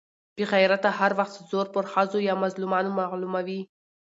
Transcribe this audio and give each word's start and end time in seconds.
بې 0.35 0.43
غيرته 0.53 0.89
هر 0.99 1.11
وخت 1.19 1.33
زور 1.51 1.67
پر 1.73 1.83
ښځو 1.93 2.19
يا 2.27 2.33
مظلومانو 2.43 2.95
معلوموي. 2.99 3.61